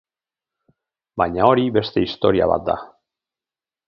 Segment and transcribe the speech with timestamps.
[1.21, 2.79] Baina hori beste historia bat da.